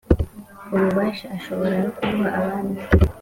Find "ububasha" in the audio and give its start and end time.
0.73-1.25